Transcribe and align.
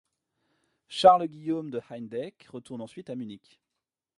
Charles-Guillaume 0.87 1.69
de 1.69 1.79
Heideck 1.91 2.45
retourne 2.49 2.81
ensuite 2.81 3.11
à 3.11 3.15
Munich. 3.15 3.59